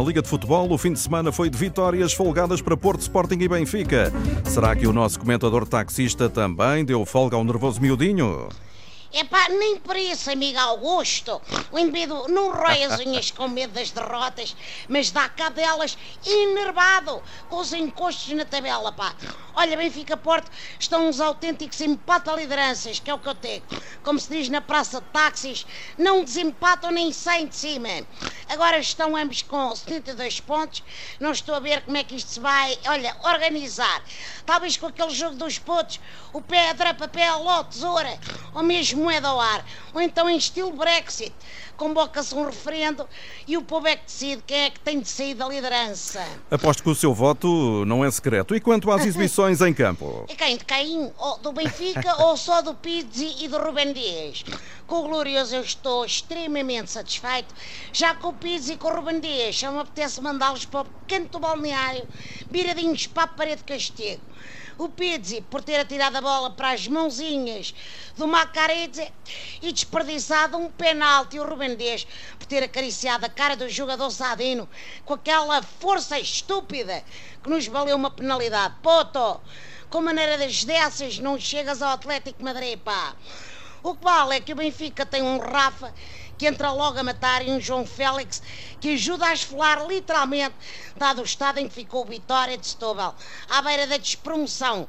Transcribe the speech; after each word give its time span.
Na 0.00 0.06
Liga 0.06 0.22
de 0.22 0.28
Futebol, 0.28 0.72
o 0.72 0.78
fim 0.78 0.94
de 0.94 0.98
semana 0.98 1.30
foi 1.30 1.50
de 1.50 1.58
vitórias 1.58 2.14
folgadas 2.14 2.62
para 2.62 2.74
Porto, 2.74 3.02
Sporting 3.02 3.38
e 3.38 3.46
Benfica. 3.46 4.10
Será 4.46 4.74
que 4.74 4.86
o 4.86 4.94
nosso 4.94 5.20
comentador 5.20 5.66
taxista 5.66 6.26
também 6.26 6.86
deu 6.86 7.04
folga 7.04 7.36
ao 7.36 7.44
nervoso 7.44 7.82
miudinho? 7.82 8.48
Epá, 9.12 9.48
nem 9.48 9.76
por 9.76 9.96
isso, 9.96 10.30
amigo 10.30 10.58
Augusto. 10.60 11.42
O 11.72 11.78
indivíduo 11.78 12.28
não 12.28 12.52
rói 12.52 12.84
as 12.84 13.00
unhas 13.00 13.32
com 13.32 13.48
medo 13.48 13.72
das 13.72 13.90
derrotas, 13.90 14.54
mas 14.88 15.10
dá 15.10 15.28
cá 15.28 15.48
delas 15.48 15.98
enervado, 16.24 17.20
com 17.48 17.56
os 17.56 17.72
encostos 17.72 18.32
na 18.34 18.44
tabela, 18.44 18.92
pá. 18.92 19.12
Olha, 19.54 19.76
Benfica 19.76 20.16
Porto 20.16 20.48
estão 20.78 21.08
uns 21.08 21.20
autênticos 21.20 21.80
empata-lideranças, 21.80 23.00
que 23.00 23.10
é 23.10 23.14
o 23.14 23.18
que 23.18 23.28
eu 23.28 23.34
tenho. 23.34 23.62
Como 24.04 24.18
se 24.18 24.30
diz 24.30 24.48
na 24.48 24.60
praça 24.60 25.00
de 25.00 25.06
táxis, 25.08 25.66
não 25.98 26.22
desempatam 26.22 26.92
nem 26.92 27.12
saem 27.12 27.48
de 27.48 27.56
cima. 27.56 27.88
Agora 28.48 28.78
estão 28.78 29.16
ambos 29.16 29.42
com 29.42 29.74
72 29.74 30.40
pontos. 30.40 30.82
Não 31.18 31.32
estou 31.32 31.54
a 31.54 31.60
ver 31.60 31.82
como 31.82 31.96
é 31.96 32.04
que 32.04 32.14
isto 32.14 32.30
se 32.30 32.40
vai, 32.40 32.78
olha, 32.86 33.16
organizar. 33.24 34.02
Talvez 34.46 34.76
com 34.76 34.86
aquele 34.86 35.10
jogo 35.10 35.36
dos 35.36 35.58
pontos, 35.58 36.00
o 36.32 36.40
pedra, 36.40 36.94
papel 36.94 37.40
ou 37.40 37.64
tesoura, 37.64 38.18
ou 38.54 38.62
mesmo 38.62 39.02
moeda 39.02 39.28
ao 39.28 39.40
ar, 39.40 39.64
ou 39.94 40.00
então 40.00 40.28
em 40.28 40.36
estilo 40.36 40.72
Brexit, 40.72 41.32
convoca-se 41.80 42.34
um 42.34 42.44
referendo 42.44 43.08
e 43.48 43.56
o 43.56 43.62
povo 43.62 43.86
é 43.86 43.96
que 43.96 44.04
decide 44.04 44.42
quem 44.46 44.64
é 44.64 44.70
que 44.70 44.78
tem 44.80 45.00
de 45.00 45.08
sair 45.08 45.32
da 45.32 45.48
liderança. 45.48 46.22
Aposto 46.50 46.82
que 46.82 46.90
o 46.90 46.94
seu 46.94 47.14
voto 47.14 47.86
não 47.86 48.04
é 48.04 48.10
secreto. 48.10 48.54
E 48.54 48.60
quanto 48.60 48.90
às 48.90 49.00
exibições 49.06 49.62
em 49.62 49.72
campo? 49.72 50.26
E 50.28 50.36
quem? 50.36 50.58
De 50.58 50.64
quem? 50.66 51.10
Ou 51.16 51.38
do 51.38 51.52
Benfica 51.52 52.22
ou 52.22 52.36
só 52.36 52.60
do 52.60 52.74
Pizzi 52.74 53.34
e 53.40 53.48
do 53.48 53.56
Rubem 53.56 53.94
Dias? 53.94 54.44
Com 54.86 54.96
o 54.96 55.08
Glorioso 55.08 55.56
eu 55.56 55.62
estou 55.62 56.04
extremamente 56.04 56.90
satisfeito. 56.90 57.54
Já 57.94 58.14
com 58.14 58.28
o 58.28 58.34
Pizzi 58.34 58.74
e 58.74 58.76
com 58.76 58.88
o 58.88 58.96
Rubem 58.96 59.18
Dias, 59.18 59.58
só 59.58 59.72
me 59.72 59.78
apetece 59.78 60.20
mandá-los 60.20 60.66
para 60.66 60.82
o 60.82 60.86
canto 61.08 61.30
do 61.30 61.38
balneário, 61.38 62.06
viradinhos 62.50 63.06
para 63.06 63.22
a 63.22 63.28
parede 63.28 63.62
de 63.62 63.64
castigo. 63.64 64.20
O 64.80 64.88
Pizzi 64.88 65.42
por 65.42 65.62
ter 65.62 65.78
atirado 65.78 66.16
a 66.16 66.22
bola 66.22 66.50
para 66.50 66.70
as 66.70 66.88
mãozinhas 66.88 67.74
do 68.16 68.26
Macaredze 68.26 69.12
e 69.60 69.72
desperdiçado 69.72 70.56
um 70.56 70.70
penalti. 70.70 71.38
O 71.38 71.44
Rubem 71.44 71.69
Por 72.38 72.46
ter 72.46 72.62
acariciado 72.62 73.26
a 73.26 73.28
cara 73.28 73.56
do 73.56 73.68
jogador 73.68 74.10
Sadino 74.10 74.68
com 75.04 75.14
aquela 75.14 75.62
força 75.62 76.18
estúpida 76.18 77.04
que 77.42 77.50
nos 77.50 77.66
valeu 77.66 77.96
uma 77.96 78.10
penalidade. 78.10 78.74
Poto, 78.82 79.40
com 79.88 80.00
maneira 80.00 80.38
das 80.38 80.64
dessas 80.64 81.18
não 81.18 81.38
chegas 81.38 81.82
ao 81.82 81.92
Atlético 81.92 82.42
Madrid, 82.42 82.78
pá. 82.78 83.14
O 83.82 83.94
que 83.94 84.04
vale 84.04 84.36
é 84.36 84.40
que 84.40 84.52
o 84.52 84.56
Benfica 84.56 85.06
tem 85.06 85.22
um 85.22 85.38
Rafa 85.38 85.92
que 86.36 86.46
entra 86.46 86.72
logo 86.72 86.98
a 86.98 87.02
matar 87.02 87.46
e 87.46 87.50
um 87.50 87.60
João 87.60 87.84
Félix 87.84 88.42
que 88.80 88.94
ajuda 88.94 89.26
a 89.26 89.34
esfolar 89.34 89.86
literalmente, 89.86 90.54
dado 90.96 91.20
o 91.20 91.24
estado 91.24 91.58
em 91.58 91.68
que 91.68 91.74
ficou 91.74 92.02
o 92.02 92.06
Vitória 92.06 92.56
de 92.56 92.66
Setúbal, 92.66 93.14
à 93.48 93.60
beira 93.60 93.86
da 93.86 93.98
despromoção. 93.98 94.88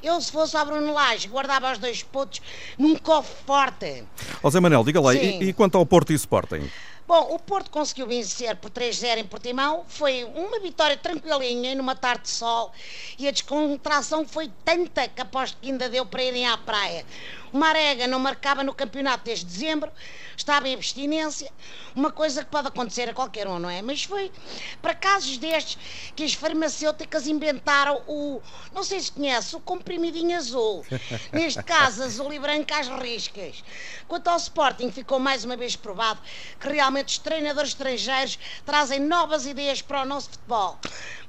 Eu, 0.00 0.20
se 0.20 0.30
fosse 0.30 0.56
a 0.56 0.64
Bruno 0.64 0.92
Lage, 0.92 1.26
guardava 1.26 1.72
os 1.72 1.78
dois 1.78 2.04
pontos 2.04 2.40
num 2.78 2.94
cofre 2.94 3.34
forte. 3.44 4.04
Ó 4.44 4.50
Zé 4.50 4.60
Manel, 4.60 4.84
diga 4.84 5.00
lá, 5.00 5.12
e, 5.12 5.42
e 5.42 5.52
quanto 5.52 5.76
ao 5.76 5.84
Porto 5.84 6.12
e 6.12 6.14
Sporting? 6.14 6.70
Bom, 7.06 7.34
o 7.34 7.38
Porto 7.38 7.68
conseguiu 7.68 8.06
vencer 8.06 8.56
por 8.56 8.70
3-0 8.70 9.18
em 9.18 9.24
Portimão. 9.24 9.84
Foi 9.88 10.24
uma 10.34 10.60
vitória 10.60 10.96
tranquilinha, 10.96 11.74
numa 11.74 11.96
tarde 11.96 12.22
de 12.22 12.30
sol. 12.30 12.72
E 13.18 13.26
a 13.26 13.30
descontração 13.32 14.26
foi 14.26 14.50
tanta 14.64 15.08
que 15.08 15.20
aposto 15.20 15.58
que 15.60 15.68
ainda 15.68 15.88
deu 15.88 16.06
para 16.06 16.22
irem 16.22 16.46
à 16.46 16.56
praia. 16.56 17.04
Marega 17.52 18.06
não 18.06 18.18
marcava 18.18 18.62
no 18.64 18.74
campeonato 18.74 19.24
desde 19.24 19.44
dezembro, 19.44 19.90
estava 20.36 20.68
em 20.68 20.74
abstinência. 20.74 21.50
Uma 21.94 22.10
coisa 22.10 22.44
que 22.44 22.50
pode 22.50 22.68
acontecer 22.68 23.08
a 23.08 23.14
qualquer 23.14 23.46
um, 23.46 23.58
não 23.58 23.68
é? 23.68 23.82
Mas 23.82 24.04
foi 24.04 24.32
para 24.80 24.94
casos 24.94 25.36
destes 25.36 25.78
que 26.16 26.24
as 26.24 26.32
farmacêuticas 26.32 27.26
inventaram 27.26 28.02
o, 28.06 28.40
não 28.72 28.82
sei 28.82 29.00
se 29.00 29.12
conhece, 29.12 29.54
o 29.54 29.60
comprimidinho 29.60 30.36
azul. 30.36 30.84
Neste 31.32 31.62
caso, 31.62 32.02
azul 32.02 32.32
e 32.32 32.38
branco 32.38 32.72
às 32.74 32.88
riscas. 32.88 33.62
Quanto 34.08 34.28
ao 34.28 34.36
Sporting, 34.36 34.90
ficou 34.90 35.18
mais 35.18 35.44
uma 35.44 35.56
vez 35.56 35.76
provado 35.76 36.20
que 36.58 36.68
realmente 36.68 37.08
os 37.08 37.18
treinadores 37.18 37.70
estrangeiros 37.70 38.38
trazem 38.64 39.00
novas 39.00 39.46
ideias 39.46 39.82
para 39.82 40.02
o 40.02 40.04
nosso 40.04 40.30
futebol. 40.30 40.78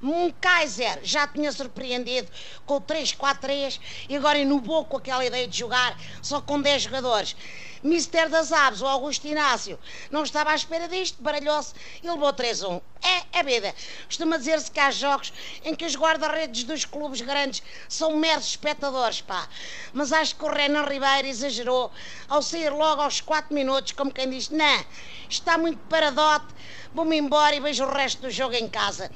Um 0.01 0.31
Kaiser 0.31 0.99
já 1.03 1.27
tinha 1.27 1.51
surpreendido 1.51 2.29
com 2.65 2.75
o 2.75 2.81
3-4-3 2.81 3.79
e 4.09 4.17
agora 4.17 4.37
inovou 4.37 4.85
com 4.85 4.97
aquela 4.97 5.25
ideia 5.25 5.47
de 5.47 5.57
jogar 5.57 5.97
só 6.21 6.41
com 6.41 6.61
10 6.61 6.83
jogadores. 6.83 7.35
Mister 7.83 8.29
das 8.29 8.53
Aves, 8.53 8.81
o 8.81 8.87
Augusto 8.87 9.27
Inácio, 9.27 9.77
não 10.09 10.23
estava 10.23 10.51
à 10.51 10.55
espera 10.55 10.87
disto, 10.87 11.21
baralhou-se 11.21 11.73
e 12.01 12.09
levou 12.09 12.31
3-1. 12.31 12.81
É, 13.03 13.39
é 13.39 13.43
vida. 13.43 13.75
Costuma 14.05 14.37
dizer-se 14.37 14.71
que 14.71 14.79
há 14.79 14.89
jogos 14.89 15.33
em 15.65 15.75
que 15.75 15.85
os 15.85 15.97
guarda-redes 15.97 16.63
dos 16.63 16.85
clubes 16.85 17.19
grandes 17.19 17.61
são 17.89 18.15
meros 18.15 18.45
espectadores, 18.45 19.19
pá. 19.19 19.49
Mas 19.91 20.13
acho 20.13 20.33
que 20.37 20.45
o 20.45 20.49
Renan 20.49 20.85
Ribeiro 20.85 21.27
exagerou 21.27 21.91
ao 22.29 22.41
sair 22.41 22.69
logo 22.69 23.01
aos 23.01 23.19
4 23.19 23.53
minutos, 23.53 23.91
como 23.91 24.13
quem 24.13 24.29
diz, 24.29 24.49
não, 24.49 24.85
está 25.29 25.57
muito 25.57 25.79
paradote, 25.89 26.45
vou-me 26.93 27.17
embora 27.17 27.53
e 27.53 27.59
vejo 27.59 27.83
o 27.83 27.91
resto 27.91 28.21
do 28.21 28.31
jogo 28.31 28.55
em 28.55 28.69
casa. 28.69 29.11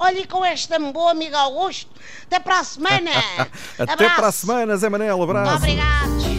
Olhe 0.00 0.26
com 0.26 0.42
esta 0.42 0.78
boa 0.78 1.10
amiga 1.10 1.38
Augusto. 1.38 1.90
Até 2.22 2.38
para 2.40 2.60
a 2.60 2.64
semana. 2.64 3.10
Até 3.78 3.92
Abraço. 3.92 4.16
para 4.16 4.26
a 4.28 4.32
semana, 4.32 4.76
Zé 4.78 4.88
Manel, 4.88 5.22
abraço. 5.22 5.56
Obrigado. 5.56 6.35